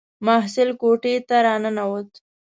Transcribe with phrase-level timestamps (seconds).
[0.25, 2.09] محصل کوټې ته را ننووت.